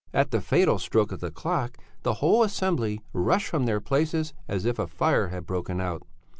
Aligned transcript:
At 0.15 0.31
the 0.31 0.41
fatal 0.41 0.79
stroke 0.79 1.11
of 1.11 1.19
the 1.19 1.29
clock 1.29 1.77
the 2.01 2.15
whole 2.15 2.41
assembly 2.41 3.01
rushed 3.13 3.49
from 3.49 3.65
their 3.67 3.79
places 3.79 4.33
as 4.47 4.65
if 4.65 4.79
a 4.79 4.87
fire 4.87 5.27
had 5.27 5.45
broken 5.45 5.79
out. 5.79 6.01